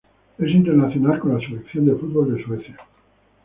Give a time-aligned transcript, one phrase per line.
[0.39, 2.75] Es internacional con la selección de fútbol de Suecia.